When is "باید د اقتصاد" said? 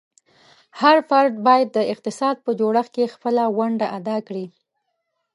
1.47-2.35